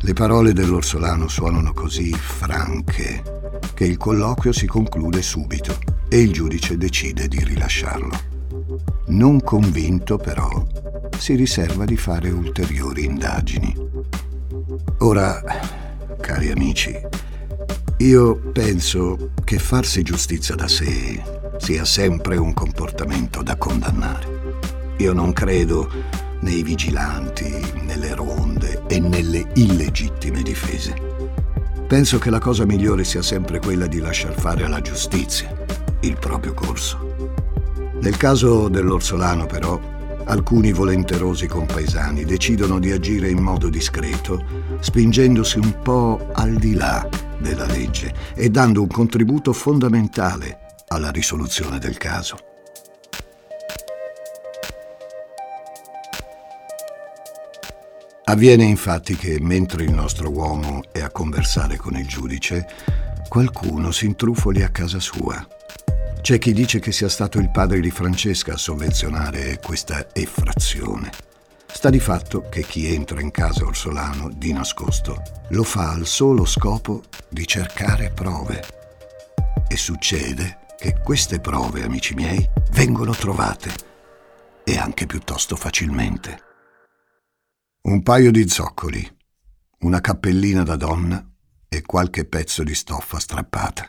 Le 0.00 0.12
parole 0.12 0.52
dell'orsolano 0.52 1.28
suonano 1.28 1.72
così 1.72 2.12
franche 2.12 3.22
che 3.74 3.84
il 3.84 3.96
colloquio 3.96 4.52
si 4.52 4.66
conclude 4.66 5.22
subito 5.22 5.85
e 6.16 6.20
il 6.20 6.32
giudice 6.32 6.78
decide 6.78 7.28
di 7.28 7.44
rilasciarlo. 7.44 8.18
Non 9.08 9.42
convinto, 9.42 10.16
però, 10.16 10.66
si 11.18 11.34
riserva 11.34 11.84
di 11.84 11.98
fare 11.98 12.30
ulteriori 12.30 13.04
indagini. 13.04 13.76
Ora, 15.00 15.42
cari 16.18 16.50
amici, 16.50 16.98
io 17.98 18.36
penso 18.50 19.32
che 19.44 19.58
farsi 19.58 20.00
giustizia 20.00 20.54
da 20.54 20.68
sé 20.68 21.22
sia 21.58 21.84
sempre 21.84 22.38
un 22.38 22.54
comportamento 22.54 23.42
da 23.42 23.56
condannare. 23.56 24.94
Io 24.96 25.12
non 25.12 25.34
credo 25.34 25.90
nei 26.40 26.62
vigilanti, 26.62 27.82
nelle 27.82 28.14
ronde 28.14 28.84
e 28.86 29.00
nelle 29.00 29.48
illegittime 29.56 30.40
difese. 30.40 30.94
Penso 31.86 32.16
che 32.18 32.30
la 32.30 32.40
cosa 32.40 32.64
migliore 32.64 33.04
sia 33.04 33.20
sempre 33.20 33.58
quella 33.60 33.86
di 33.86 33.98
lasciar 33.98 34.32
fare 34.32 34.64
alla 34.64 34.80
giustizia 34.80 35.55
il 36.00 36.16
proprio 36.18 36.54
corso. 36.54 37.14
Nel 38.00 38.16
caso 38.16 38.68
dell'Orsolano, 38.68 39.46
però, 39.46 39.78
alcuni 40.24 40.72
volenterosi 40.72 41.46
compaesani 41.46 42.24
decidono 42.24 42.78
di 42.78 42.92
agire 42.92 43.30
in 43.30 43.40
modo 43.40 43.68
discreto, 43.68 44.44
spingendosi 44.80 45.58
un 45.58 45.80
po' 45.82 46.30
al 46.32 46.54
di 46.54 46.74
là 46.74 47.08
della 47.38 47.66
legge 47.66 48.12
e 48.34 48.50
dando 48.50 48.82
un 48.82 48.88
contributo 48.88 49.52
fondamentale 49.52 50.74
alla 50.88 51.10
risoluzione 51.10 51.78
del 51.78 51.96
caso. 51.96 52.36
Avviene 58.28 58.64
infatti 58.64 59.14
che 59.14 59.38
mentre 59.40 59.84
il 59.84 59.92
nostro 59.92 60.30
uomo 60.30 60.82
è 60.90 61.00
a 61.00 61.10
conversare 61.10 61.76
con 61.76 61.96
il 61.96 62.06
giudice, 62.06 62.66
qualcuno 63.28 63.92
si 63.92 64.06
intrufoli 64.06 64.64
a 64.64 64.70
casa 64.70 64.98
sua. 64.98 65.46
C'è 66.26 66.38
chi 66.38 66.52
dice 66.52 66.80
che 66.80 66.90
sia 66.90 67.08
stato 67.08 67.38
il 67.38 67.52
padre 67.52 67.78
di 67.78 67.92
Francesca 67.92 68.54
a 68.54 68.56
sovvenzionare 68.56 69.60
questa 69.60 70.12
effrazione. 70.12 71.08
Sta 71.68 71.88
di 71.88 72.00
fatto 72.00 72.48
che 72.48 72.62
chi 72.62 72.92
entra 72.92 73.20
in 73.20 73.30
casa 73.30 73.64
Orsolano 73.64 74.28
di 74.30 74.52
nascosto 74.52 75.22
lo 75.50 75.62
fa 75.62 75.92
al 75.92 76.04
solo 76.04 76.44
scopo 76.44 77.04
di 77.28 77.46
cercare 77.46 78.10
prove. 78.10 78.60
E 79.68 79.76
succede 79.76 80.66
che 80.76 80.98
queste 81.00 81.38
prove, 81.38 81.84
amici 81.84 82.14
miei, 82.14 82.44
vengono 82.72 83.14
trovate 83.14 83.70
e 84.64 84.78
anche 84.78 85.06
piuttosto 85.06 85.54
facilmente. 85.54 86.40
Un 87.82 88.02
paio 88.02 88.32
di 88.32 88.48
zoccoli, 88.48 89.16
una 89.82 90.00
cappellina 90.00 90.64
da 90.64 90.74
donna 90.74 91.24
e 91.68 91.82
qualche 91.82 92.24
pezzo 92.24 92.64
di 92.64 92.74
stoffa 92.74 93.20
strappata. 93.20 93.86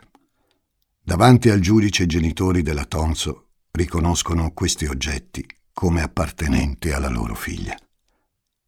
Davanti 1.08 1.48
al 1.48 1.60
giudice 1.60 2.02
i 2.02 2.06
genitori 2.06 2.60
della 2.60 2.84
Tonso 2.84 3.52
riconoscono 3.70 4.52
questi 4.52 4.84
oggetti 4.84 5.42
come 5.72 6.02
appartenenti 6.02 6.90
alla 6.90 7.08
loro 7.08 7.34
figlia. 7.34 7.74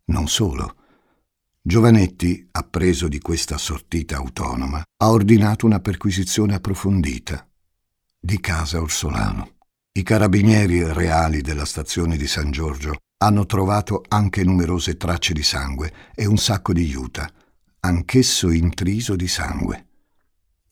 Non 0.07 0.27
solo. 0.27 0.77
Giovanetti, 1.61 2.49
appreso 2.53 3.09
di 3.09 3.19
questa 3.19 3.59
sortita 3.59 4.17
autonoma, 4.17 4.83
ha 5.03 5.11
ordinato 5.11 5.67
una 5.67 5.81
perquisizione 5.81 6.55
approfondita 6.55 7.47
di 8.19 8.41
casa 8.41 8.81
Orsolano. 8.81 9.57
I 9.93 10.03
carabinieri 10.03 10.83
reali 10.95 11.43
della 11.43 11.67
stazione 11.67 12.17
di 12.17 12.27
San 12.27 12.51
Giorgio 12.51 13.01
hanno 13.19 13.45
trovato 13.45 14.03
anche 14.09 14.45
numerose 14.45 14.97
tracce 14.97 15.35
di 15.35 15.43
sangue 15.43 15.93
e 16.15 16.25
un 16.25 16.39
sacco 16.39 16.73
di 16.73 16.87
juta, 16.87 17.31
anch'esso 17.81 18.51
intriso 18.51 19.15
di 19.15 19.29
sangue. 19.29 19.89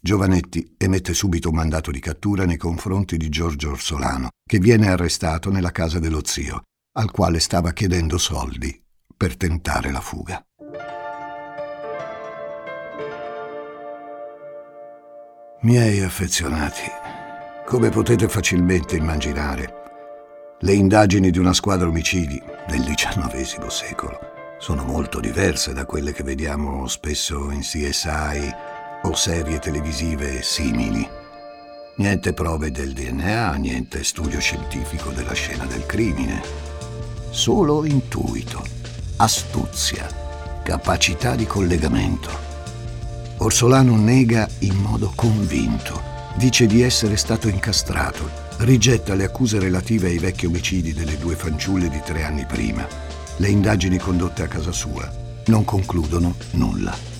Giovanetti 0.00 0.76
emette 0.78 1.12
subito 1.12 1.48
un 1.48 1.56
mandato 1.56 1.90
di 1.90 1.98
cattura 1.98 2.44
nei 2.44 2.56
confronti 2.56 3.16
di 3.16 3.28
Giorgio 3.28 3.70
Orsolano, 3.70 4.28
che 4.48 4.58
viene 4.58 4.88
arrestato 4.88 5.50
nella 5.50 5.72
casa 5.72 5.98
dello 5.98 6.20
zio, 6.24 6.62
al 6.96 7.10
quale 7.10 7.40
stava 7.40 7.72
chiedendo 7.72 8.16
soldi 8.16 8.80
per 9.16 9.36
tentare 9.36 9.90
la 9.90 10.00
fuga. 10.00 10.40
Miei 15.62 16.00
affezionati, 16.02 16.82
come 17.66 17.90
potete 17.90 18.28
facilmente 18.28 18.94
immaginare, 18.94 19.74
le 20.60 20.72
indagini 20.72 21.30
di 21.32 21.38
una 21.40 21.52
squadra 21.52 21.88
omicidi 21.88 22.40
del 22.68 22.84
XIX 22.84 23.66
secolo 23.66 24.18
sono 24.58 24.84
molto 24.84 25.20
diverse 25.20 25.72
da 25.72 25.84
quelle 25.84 26.12
che 26.12 26.22
vediamo 26.22 26.86
spesso 26.88 27.50
in 27.50 27.60
CSI 27.60 28.77
o 29.02 29.14
serie 29.14 29.58
televisive 29.58 30.42
simili. 30.42 31.08
Niente 31.96 32.32
prove 32.32 32.70
del 32.70 32.92
DNA, 32.92 33.54
niente 33.54 34.04
studio 34.04 34.40
scientifico 34.40 35.10
della 35.10 35.32
scena 35.32 35.64
del 35.66 35.84
crimine. 35.86 36.42
Solo 37.30 37.84
intuito, 37.84 38.62
astuzia, 39.16 40.06
capacità 40.62 41.34
di 41.34 41.46
collegamento. 41.46 42.30
Orsolano 43.38 43.96
nega 43.96 44.48
in 44.60 44.76
modo 44.76 45.12
convinto, 45.14 46.00
dice 46.36 46.66
di 46.66 46.82
essere 46.82 47.16
stato 47.16 47.48
incastrato 47.48 48.46
rigetta 48.58 49.14
le 49.14 49.24
accuse 49.24 49.58
relative 49.58 50.08
ai 50.08 50.18
vecchi 50.18 50.46
omicidi 50.46 50.92
delle 50.92 51.16
due 51.16 51.36
fanciulle 51.36 51.88
di 51.88 52.00
tre 52.04 52.24
anni 52.24 52.44
prima. 52.44 52.86
Le 53.36 53.48
indagini 53.48 53.98
condotte 53.98 54.42
a 54.42 54.48
casa 54.48 54.72
sua 54.72 55.08
non 55.46 55.64
concludono 55.64 56.34
nulla. 56.52 57.17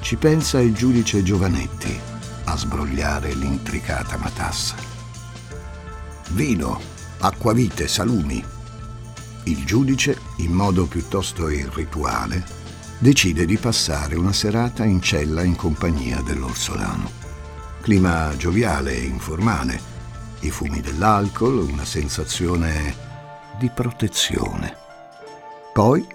Ci 0.00 0.16
pensa 0.16 0.60
il 0.60 0.74
giudice 0.74 1.22
Giovanetti 1.22 1.98
a 2.44 2.56
sbrogliare 2.56 3.34
l'intricata 3.34 4.16
matassa. 4.16 4.74
Vino, 6.30 6.80
acquavite, 7.18 7.88
salumi. 7.88 8.42
Il 9.44 9.64
giudice, 9.64 10.18
in 10.36 10.52
modo 10.52 10.86
piuttosto 10.86 11.48
irrituale, 11.48 12.44
decide 12.98 13.44
di 13.44 13.58
passare 13.58 14.14
una 14.16 14.32
serata 14.32 14.84
in 14.84 15.02
cella 15.02 15.42
in 15.42 15.56
compagnia 15.56 16.22
dell'orsolano. 16.22 17.10
Clima 17.82 18.34
gioviale 18.36 18.96
e 18.96 19.04
informale 19.04 19.96
i 20.40 20.50
fumi 20.50 20.80
dell'alcol, 20.80 21.58
una 21.58 21.84
sensazione 21.84 22.94
di 23.58 23.70
protezione. 23.70 24.76
Poi 25.72 26.06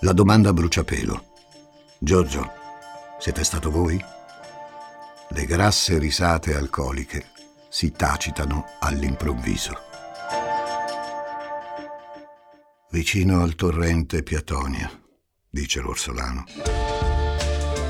la 0.00 0.12
domanda 0.12 0.50
a 0.50 0.52
bruciapelo. 0.52 1.24
Giorgio, 1.98 2.52
siete 3.20 3.44
stato 3.44 3.70
voi? 3.70 4.02
Le 5.28 5.44
grasse 5.44 5.98
risate 5.98 6.54
alcoliche 6.56 7.26
si 7.68 7.92
tacitano 7.92 8.64
all'improvviso. 8.80 9.78
Vicino 12.90 13.42
al 13.42 13.54
torrente 13.56 14.22
Piatonia, 14.22 14.90
dice 15.50 15.80
l'orsolano, 15.80 16.46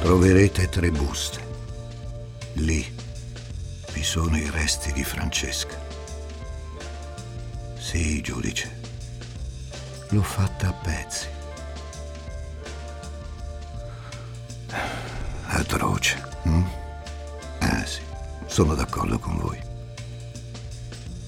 troverete 0.02 0.68
tre 0.68 0.90
buste. 0.90 1.46
Lì 2.54 2.84
vi 3.92 4.02
sono 4.02 4.36
i 4.36 4.50
resti 4.50 4.92
di 4.92 5.04
Francesca. 5.04 5.78
Sì, 7.78 8.20
giudice, 8.20 8.80
l'ho 10.08 10.22
fatta 10.22 10.70
a 10.70 10.72
pezzi. 10.72 11.38
Atroce. 15.72 16.20
Hm? 16.42 16.64
Eh 17.60 17.86
sì, 17.86 18.00
sono 18.46 18.74
d'accordo 18.74 19.20
con 19.20 19.36
voi. 19.36 19.56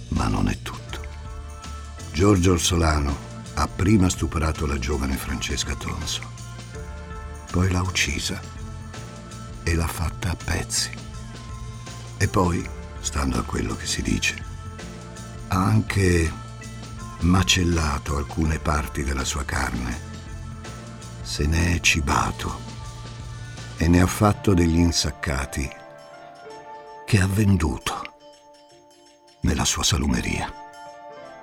Ma 0.08 0.26
non 0.26 0.48
è 0.48 0.58
tutto. 0.62 1.00
Giorgio 2.12 2.52
Orsolano 2.52 3.16
ha 3.54 3.68
prima 3.68 4.08
stuprato 4.08 4.66
la 4.66 4.80
giovane 4.80 5.16
Francesca 5.16 5.76
Tonso, 5.76 6.22
poi 7.52 7.70
l'ha 7.70 7.82
uccisa 7.82 8.40
e 9.62 9.74
l'ha 9.76 9.86
fatta 9.86 10.30
a 10.30 10.36
pezzi. 10.36 10.90
E 12.16 12.26
poi, 12.26 12.68
stando 13.00 13.38
a 13.38 13.44
quello 13.44 13.76
che 13.76 13.86
si 13.86 14.02
dice, 14.02 14.44
ha 15.48 15.64
anche 15.64 16.32
macellato 17.20 18.16
alcune 18.16 18.58
parti 18.58 19.04
della 19.04 19.24
sua 19.24 19.44
carne, 19.44 20.00
se 21.22 21.46
ne 21.46 21.76
è 21.76 21.80
cibato 21.80 22.61
e 23.82 23.88
ne 23.88 24.00
ha 24.00 24.06
fatto 24.06 24.54
degli 24.54 24.78
insaccati 24.78 25.68
che 27.04 27.18
ha 27.18 27.26
venduto 27.26 28.14
nella 29.40 29.64
sua 29.64 29.82
salumeria. 29.82 30.54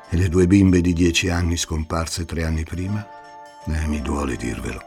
E 0.09 0.15
le 0.15 0.29
due 0.29 0.47
bimbe 0.47 0.79
di 0.79 0.93
dieci 0.93 1.27
anni 1.27 1.57
scomparse 1.57 2.23
tre 2.23 2.45
anni 2.45 2.63
prima? 2.63 3.05
Eh, 3.65 3.85
mi 3.87 4.01
duole 4.01 4.37
dirvelo. 4.37 4.81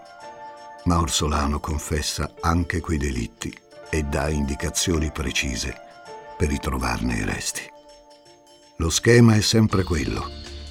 Ma 0.85 0.99
Orsolano 0.99 1.61
confessa 1.61 2.33
anche 2.41 2.81
quei 2.81 2.97
delitti 2.97 3.55
e 3.91 4.03
dà 4.03 4.31
indicazioni 4.31 5.13
precise 5.13 5.77
per 6.39 6.49
ritrovarne 6.49 7.17
i 7.17 7.25
resti. 7.27 7.71
Lo 8.77 8.89
schema 8.89 9.35
è 9.35 9.43
sempre 9.43 9.83
quello. 9.83 10.27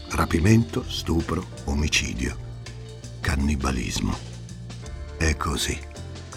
Rapimento, 0.10 0.84
stupro, 0.89 1.46
omicidio, 1.65 2.36
cannibalismo. 3.22 4.17
È 5.15 5.38
così 5.38 5.89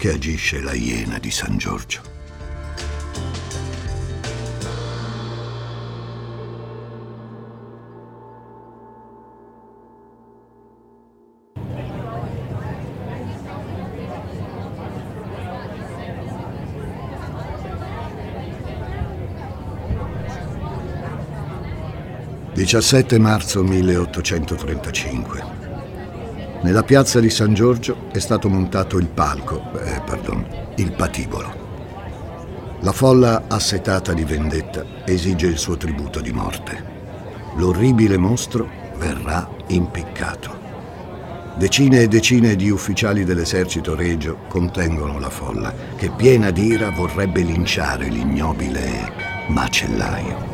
che 0.05 0.11
agisce 0.11 0.61
la 0.61 0.75
iena 0.75 1.19
di 1.19 1.31
San 1.31 1.57
Giorgio. 1.57 2.03
17 22.53 23.19
marzo 23.19 23.63
1835. 23.63 25.64
Nella 26.65 26.83
piazza 26.83 27.21
di 27.21 27.29
San 27.29 27.53
Giorgio 27.53 28.09
è 28.11 28.19
stato 28.19 28.49
montato 28.49 28.97
il 28.97 29.09
palco, 29.09 29.71
eh, 29.85 30.01
pardon, 30.01 30.47
il 30.77 30.93
patibolo. 30.93 32.79
La 32.81 32.93
folla 32.93 33.45
assetata 33.49 34.15
di 34.15 34.25
vendetta 34.25 34.83
esige 35.05 35.47
il 35.47 35.59
suo 35.59 35.77
tributo 35.77 36.23
di 36.23 36.33
morte. 36.33 36.83
L'orribile 37.57 38.17
mostro 38.17 38.67
verrà 38.97 39.47
impiccato. 39.67 40.59
Decine 41.57 42.01
e 42.01 42.09
decine 42.09 42.57
di 42.57 42.71
ufficiali 42.71 43.25
dell'esercito 43.25 43.95
regio 43.95 44.39
contengono 44.49 45.19
la 45.19 45.29
folla, 45.29 45.71
che 45.97 46.09
piena 46.17 46.51
d'ira 46.51 46.89
vorrebbe 46.89 47.43
linciare 47.43 48.09
l'ignobile 48.09 49.13
macellaio. 49.49 50.54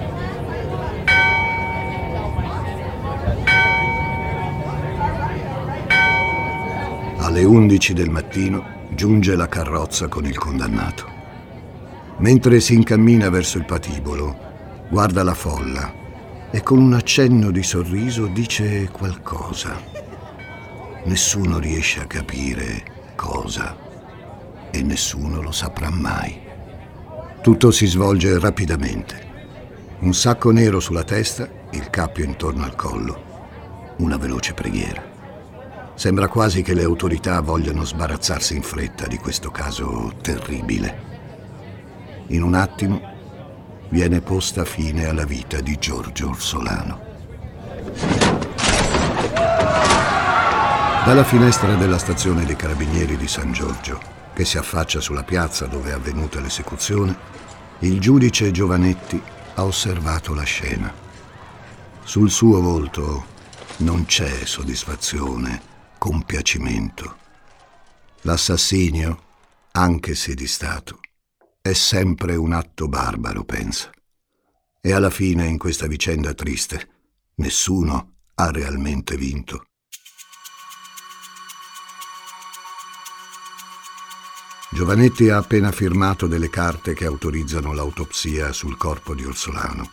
Alle 7.31 7.45
11 7.45 7.93
del 7.93 8.11
mattino 8.11 8.89
giunge 8.93 9.37
la 9.37 9.47
carrozza 9.47 10.09
con 10.09 10.25
il 10.25 10.37
condannato. 10.37 11.07
Mentre 12.17 12.59
si 12.59 12.75
incammina 12.75 13.31
verso 13.31 13.57
il 13.57 13.65
patibolo, 13.65 14.37
guarda 14.91 15.23
la 15.23 15.35
folla 15.35 15.95
e 16.51 16.61
con 16.65 16.79
un 16.81 16.93
accenno 16.93 17.53
di 17.53 17.63
sorriso 17.63 18.27
dice 18.27 18.89
qualcosa. 18.91 19.81
Nessuno 21.05 21.61
riesce 21.61 22.01
a 22.01 22.07
capire 22.07 23.13
cosa 23.15 23.77
e 24.73 24.83
nessuno 24.83 25.41
lo 25.41 25.53
saprà 25.53 25.89
mai. 25.89 26.37
Tutto 27.43 27.71
si 27.71 27.87
svolge 27.87 28.41
rapidamente. 28.41 29.29
Un 30.01 30.15
sacco 30.15 30.51
nero 30.51 30.81
sulla 30.81 31.05
testa, 31.05 31.49
il 31.71 31.91
cappio 31.91 32.25
intorno 32.25 32.65
al 32.65 32.75
collo, 32.75 33.95
una 33.99 34.17
veloce 34.17 34.53
preghiera. 34.53 35.10
Sembra 35.95 36.29
quasi 36.29 36.63
che 36.63 36.75
le 36.75 36.83
autorità 36.83 37.41
vogliano 37.41 37.85
sbarazzarsi 37.85 38.57
in 38.57 38.63
fretta 38.63 39.07
di 39.07 39.19
questo 39.19 39.51
caso 39.51 40.13
terribile. 40.23 41.09
In 42.29 42.43
un 42.43 42.55
attimo 42.55 43.01
viene 43.91 44.21
posta 44.21 44.65
fine 44.65 45.07
alla 45.07 45.25
vita 45.25 45.61
di 45.61 45.77
Giorgio 45.79 46.29
Orsolano. 46.29 47.09
Dalla 51.05 51.25
finestra 51.25 51.75
della 51.75 51.99
stazione 51.99 52.45
dei 52.45 52.57
carabinieri 52.57 53.17
di 53.17 53.27
San 53.27 53.53
Giorgio, 53.53 54.01
che 54.33 54.45
si 54.45 54.59
affaccia 54.59 55.01
sulla 55.01 55.25
piazza 55.25 55.67
dove 55.67 55.91
è 55.91 55.95
avvenuta 55.95 56.41
l'esecuzione, 56.41 57.17
il 57.81 57.99
giudice 57.99 58.51
Giovanetti 58.53 59.21
ha 59.55 59.65
osservato 59.65 60.35
la 60.35 60.45
scena. 60.45 60.93
Sul 62.05 62.31
suo 62.31 62.61
volto 62.61 63.25
non 63.79 64.05
c'è 64.05 64.45
soddisfazione 64.45 65.70
compiacimento. 66.01 67.19
L'assassinio, 68.23 69.23
anche 69.73 70.15
se 70.15 70.35
di 70.35 70.47
Stato, 70.47 70.99
è 71.61 71.75
sempre 71.75 72.37
un 72.37 72.55
atto 72.55 72.89
barbaro, 72.89 73.45
pensa. 73.45 73.91
E 74.81 74.93
alla 74.93 75.11
fine, 75.11 75.47
in 75.47 75.59
questa 75.59 75.87
vicenda 75.87 76.33
triste, 76.33 76.89
nessuno 77.35 78.15
ha 78.35 78.51
realmente 78.51 79.19
vinto. 79.19 79.67
Giovanetti 84.71 85.29
ha 85.29 85.37
appena 85.37 85.71
firmato 85.71 86.27
delle 86.27 86.49
carte 86.49 86.95
che 86.95 87.05
autorizzano 87.05 87.75
l'autopsia 87.75 88.55
sul 88.55 88.79
corpo 88.79 89.15
di 89.15 89.27
Orsolano 89.27 89.91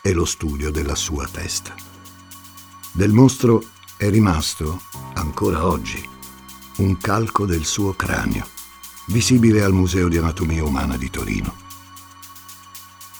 e 0.00 0.14
lo 0.14 0.24
studio 0.24 0.70
della 0.70 0.94
sua 0.94 1.28
testa. 1.28 1.74
Del 2.92 3.12
mostro 3.12 3.62
è 4.00 4.08
rimasto, 4.08 4.80
ancora 5.16 5.66
oggi, 5.66 6.02
un 6.76 6.96
calco 6.96 7.44
del 7.44 7.66
suo 7.66 7.92
cranio, 7.92 8.48
visibile 9.08 9.62
al 9.62 9.74
Museo 9.74 10.08
di 10.08 10.16
Anatomia 10.16 10.64
Umana 10.64 10.96
di 10.96 11.10
Torino. 11.10 11.54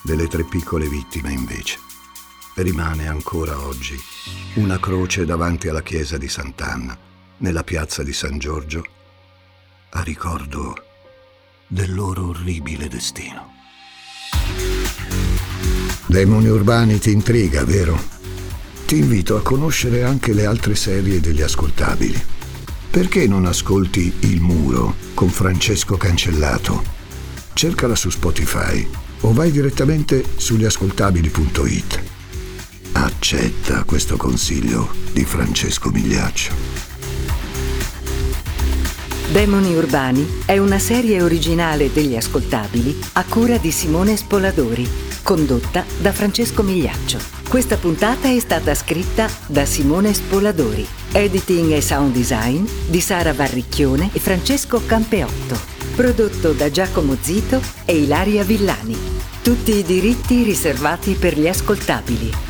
Delle 0.01 0.27
tre 0.27 0.43
piccole 0.45 0.89
vittime, 0.89 1.33
invece, 1.33 1.79
rimane 2.55 3.09
ancora 3.09 3.61
oggi 3.61 3.95
una 4.55 4.81
croce 4.81 5.27
davanti 5.27 5.69
alla 5.69 5.83
chiesa 5.83 6.17
di 6.17 6.29
Sant'Anna, 6.29 6.97
nella 7.37 7.63
piazza 7.63 8.03
di 8.03 8.15
San 8.15 8.39
Giorgio, 8.39 8.83
a 9.91 10.01
ricordo 10.01 10.83
del 11.67 11.95
loro 11.95 12.29
orribile 12.29 12.89
destino. 12.89 13.53
Demoni 16.07 16.47
urbani 16.47 16.99
ti 16.99 17.11
intriga, 17.11 17.67
vero? 17.67 18.20
Ti 18.91 18.97
invito 18.97 19.37
a 19.37 19.41
conoscere 19.41 20.03
anche 20.03 20.33
le 20.33 20.45
altre 20.47 20.75
serie 20.75 21.21
degli 21.21 21.43
ascoltabili. 21.43 22.21
Perché 22.91 23.29
non 23.29 23.47
ascolti 23.47 24.13
Il 24.23 24.41
Muro 24.41 24.97
con 25.15 25.29
Francesco 25.29 25.97
Cancellato? 25.97 26.83
Cercala 27.53 27.95
su 27.95 28.11
Spotify 28.11 28.85
o 29.21 29.33
vai 29.33 29.53
direttamente 29.53 30.25
sugliascoltabili.it. 30.35 32.03
Accetta 32.95 33.85
questo 33.85 34.17
consiglio 34.17 34.89
di 35.13 35.25
Francesco 35.25 35.91
Migliaccio. 35.91 36.53
Demoni 39.31 39.77
Urbani 39.77 40.43
è 40.45 40.59
una 40.59 40.81
serie 40.81 41.23
originale 41.23 41.93
degli 41.93 42.17
ascoltabili 42.17 42.99
a 43.13 43.23
cura 43.23 43.57
di 43.57 43.71
Simone 43.71 44.17
Spoladori, 44.17 44.85
condotta 45.23 45.85
da 46.01 46.11
Francesco 46.11 46.65
Migliaccio. 46.65 47.40
Questa 47.51 47.77
puntata 47.77 48.29
è 48.29 48.39
stata 48.39 48.77
scritta 48.77 49.29
da 49.49 49.65
Simone 49.65 50.15
Spoladori. 50.15 50.87
Editing 51.11 51.73
e 51.73 51.81
sound 51.81 52.13
design 52.13 52.65
di 52.87 53.01
Sara 53.01 53.33
Varricchione 53.33 54.11
e 54.13 54.21
Francesco 54.21 54.81
Campeotto. 54.87 55.59
Prodotto 55.97 56.53
da 56.53 56.71
Giacomo 56.71 57.17
Zito 57.21 57.61
e 57.87 57.97
Ilaria 57.97 58.45
Villani. 58.45 58.97
Tutti 59.43 59.75
i 59.75 59.83
diritti 59.83 60.45
riservati 60.45 61.15
per 61.15 61.37
gli 61.37 61.49
ascoltabili. 61.49 62.50